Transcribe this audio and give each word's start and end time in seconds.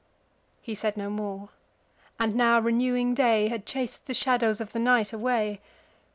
He 0.63 0.73
said 0.73 0.97
no 0.97 1.11
more. 1.11 1.49
And 2.19 2.33
now 2.33 2.59
renewing 2.59 3.13
day 3.13 3.49
Had 3.49 3.67
chas'd 3.67 4.07
the 4.07 4.15
shadows 4.15 4.59
of 4.59 4.73
the 4.73 4.79
night 4.79 5.13
away. 5.13 5.61